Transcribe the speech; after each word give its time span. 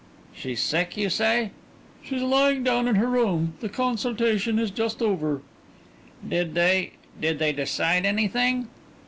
"She's 0.33 0.63
sick, 0.63 0.97
you 0.97 1.11
say?" 1.11 1.51
"She's 2.03 2.23
lying 2.23 2.63
down 2.63 2.87
in 2.87 2.95
her 2.95 3.05
room. 3.05 3.53
The 3.59 3.69
consultation 3.69 4.57
is 4.57 4.71
just 4.71 4.99
over." 4.99 5.43
"Did 6.27 6.55
they 6.55 6.93
did 7.19 7.37
they 7.37 7.53
decide 7.53 8.03
anything?" 8.03 8.67